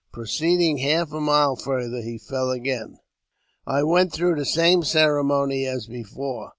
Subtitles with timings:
[0.11, 2.97] Proceeding half a mile further, he fell again.
[3.67, 6.49] I went through the same ceremony as before.